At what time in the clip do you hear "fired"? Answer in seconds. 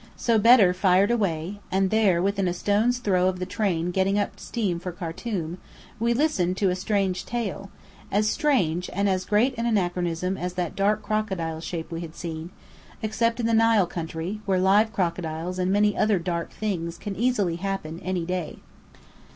0.73-1.11